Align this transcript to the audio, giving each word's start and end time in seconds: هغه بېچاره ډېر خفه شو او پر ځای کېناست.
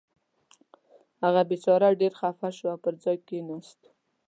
هغه 1.23 1.41
بېچاره 1.49 1.89
ډېر 2.01 2.13
خفه 2.19 2.49
شو 2.57 2.65
او 2.73 2.77
پر 2.83 2.93
ځای 3.03 3.17
کېناست. 3.27 3.79